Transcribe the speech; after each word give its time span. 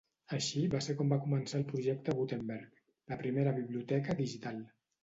Així 0.35 0.61
va 0.75 0.79
ser 0.85 0.95
com 1.01 1.13
va 1.15 1.19
començar 1.27 1.59
el 1.61 1.67
Projecte 1.73 2.17
Gutenberg, 2.23 2.75
la 3.13 3.23
primera 3.25 3.57
biblioteca 3.61 4.23
digital. 4.25 4.65